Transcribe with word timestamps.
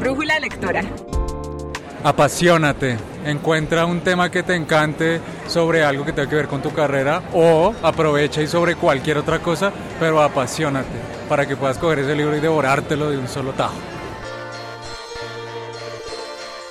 Brújula 0.00 0.38
lectora. 0.40 0.82
Apasionate. 2.02 2.96
Encuentra 3.26 3.84
un 3.84 4.00
tema 4.00 4.30
que 4.30 4.42
te 4.42 4.54
encante 4.54 5.20
sobre 5.46 5.84
algo 5.84 6.06
que 6.06 6.14
tenga 6.14 6.30
que 6.30 6.36
ver 6.36 6.48
con 6.48 6.62
tu 6.62 6.72
carrera 6.72 7.22
o 7.34 7.74
aprovecha 7.82 8.40
y 8.40 8.46
sobre 8.46 8.76
cualquier 8.76 9.18
otra 9.18 9.40
cosa, 9.40 9.70
pero 10.00 10.22
apasionate 10.22 10.88
para 11.28 11.46
que 11.46 11.54
puedas 11.54 11.76
coger 11.76 11.98
ese 11.98 12.16
libro 12.16 12.34
y 12.34 12.40
devorártelo 12.40 13.10
de 13.10 13.18
un 13.18 13.28
solo 13.28 13.52
tajo. 13.52 13.74